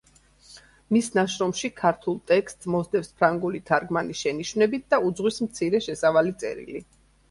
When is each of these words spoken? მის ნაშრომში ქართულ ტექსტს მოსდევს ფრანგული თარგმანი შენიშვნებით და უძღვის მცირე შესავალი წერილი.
მის 0.95 1.09
ნაშრომში 1.17 1.71
ქართულ 1.81 2.17
ტექსტს 2.33 2.71
მოსდევს 2.77 3.13
ფრანგული 3.21 3.63
თარგმანი 3.71 4.21
შენიშვნებით 4.25 4.93
და 4.93 5.05
უძღვის 5.11 5.43
მცირე 5.49 5.87
შესავალი 5.91 6.39
წერილი. 6.45 6.89